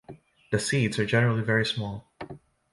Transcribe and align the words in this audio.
The 0.51 0.57
seeds 0.57 0.97
are 0.97 1.05
generally 1.05 1.43
very 1.43 1.63
small. 1.63 2.11